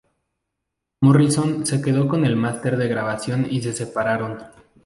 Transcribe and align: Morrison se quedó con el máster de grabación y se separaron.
Morrison 1.01 1.63
se 1.63 1.79
quedó 1.79 2.07
con 2.07 2.25
el 2.25 2.35
máster 2.35 2.75
de 2.75 2.87
grabación 2.87 3.45
y 3.47 3.61
se 3.61 3.71
separaron. 3.71 4.39